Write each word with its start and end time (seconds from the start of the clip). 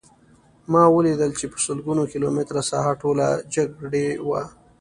ما 0.71 0.83
ولیدل 0.95 1.31
چې 1.39 1.45
په 1.51 1.57
سلګونه 1.65 2.03
کیلومتره 2.11 2.61
ساحه 2.69 2.93
ټوله 3.01 3.27
جګړې 3.55 4.07
وه 4.27 4.41